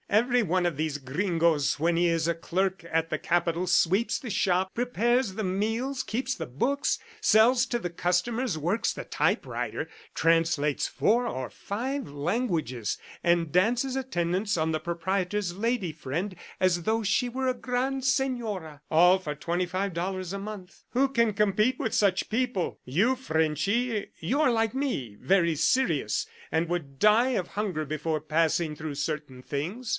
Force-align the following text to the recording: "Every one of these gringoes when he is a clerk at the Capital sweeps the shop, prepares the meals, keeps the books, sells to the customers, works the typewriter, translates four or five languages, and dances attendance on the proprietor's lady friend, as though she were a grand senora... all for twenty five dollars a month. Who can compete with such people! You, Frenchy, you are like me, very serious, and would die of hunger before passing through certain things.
"Every 0.09 0.43
one 0.43 0.65
of 0.65 0.75
these 0.77 0.97
gringoes 0.97 1.79
when 1.79 1.95
he 1.95 2.07
is 2.07 2.27
a 2.27 2.33
clerk 2.35 2.83
at 2.91 3.09
the 3.09 3.19
Capital 3.19 3.65
sweeps 3.65 4.17
the 4.19 4.31
shop, 4.31 4.73
prepares 4.73 5.35
the 5.35 5.43
meals, 5.43 6.03
keeps 6.03 6.35
the 6.35 6.47
books, 6.47 6.99
sells 7.21 7.65
to 7.67 7.79
the 7.79 7.91
customers, 7.91 8.57
works 8.57 8.91
the 8.91 9.05
typewriter, 9.05 9.87
translates 10.13 10.85
four 10.87 11.27
or 11.27 11.49
five 11.49 12.09
languages, 12.09 12.97
and 13.23 13.53
dances 13.53 13.95
attendance 13.95 14.57
on 14.57 14.71
the 14.73 14.81
proprietor's 14.81 15.55
lady 15.55 15.93
friend, 15.93 16.35
as 16.59 16.83
though 16.83 17.03
she 17.03 17.29
were 17.29 17.47
a 17.47 17.53
grand 17.53 18.03
senora... 18.03 18.81
all 18.89 19.17
for 19.19 19.35
twenty 19.35 19.67
five 19.67 19.93
dollars 19.93 20.33
a 20.33 20.39
month. 20.39 20.81
Who 20.89 21.07
can 21.07 21.31
compete 21.31 21.79
with 21.79 21.93
such 21.93 22.27
people! 22.29 22.79
You, 22.83 23.15
Frenchy, 23.15 24.07
you 24.19 24.41
are 24.41 24.51
like 24.51 24.73
me, 24.73 25.15
very 25.21 25.55
serious, 25.55 26.27
and 26.51 26.67
would 26.67 26.99
die 26.99 27.29
of 27.29 27.49
hunger 27.49 27.85
before 27.85 28.19
passing 28.19 28.75
through 28.75 28.95
certain 28.95 29.41
things. 29.41 29.89